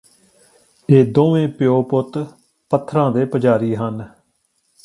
ਇਹ 0.89 1.11
ਦੋਵੇਂ 1.13 1.47
ਪਿਓ 1.49 1.81
ਪੁੱਤ 1.83 2.17
ਪੱਥਰਾਂ 2.71 3.11
ਦੇ 3.11 3.25
ਪੁਜਾਰੀ 3.25 3.75
ਹਨ 3.75 4.03